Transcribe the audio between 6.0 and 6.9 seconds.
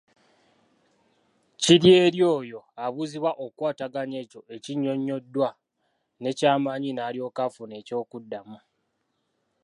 n’ekyamanyi